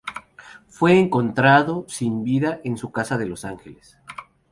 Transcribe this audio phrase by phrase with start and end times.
[0.67, 3.99] Fue encontrado sin vida en su casa de Los Ángeles.